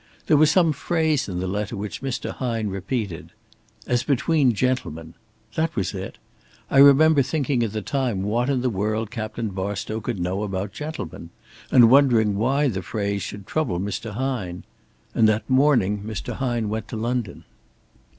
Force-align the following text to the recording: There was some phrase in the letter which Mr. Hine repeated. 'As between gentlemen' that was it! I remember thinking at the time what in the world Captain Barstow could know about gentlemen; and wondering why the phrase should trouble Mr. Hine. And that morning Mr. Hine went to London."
There 0.25 0.35
was 0.35 0.49
some 0.49 0.71
phrase 0.73 1.29
in 1.29 1.39
the 1.39 1.47
letter 1.47 1.77
which 1.77 2.01
Mr. 2.01 2.31
Hine 2.31 2.69
repeated. 2.69 3.33
'As 3.85 4.01
between 4.01 4.51
gentlemen' 4.53 5.13
that 5.53 5.75
was 5.75 5.93
it! 5.93 6.17
I 6.71 6.79
remember 6.79 7.21
thinking 7.21 7.61
at 7.61 7.71
the 7.71 7.83
time 7.83 8.23
what 8.23 8.49
in 8.49 8.61
the 8.61 8.69
world 8.71 9.11
Captain 9.11 9.49
Barstow 9.49 10.01
could 10.01 10.19
know 10.19 10.41
about 10.41 10.71
gentlemen; 10.73 11.29
and 11.69 11.91
wondering 11.91 12.35
why 12.35 12.67
the 12.67 12.81
phrase 12.81 13.21
should 13.21 13.45
trouble 13.45 13.79
Mr. 13.79 14.13
Hine. 14.13 14.63
And 15.13 15.29
that 15.29 15.47
morning 15.47 16.01
Mr. 16.03 16.33
Hine 16.37 16.67
went 16.67 16.87
to 16.87 16.97
London." 16.97 17.43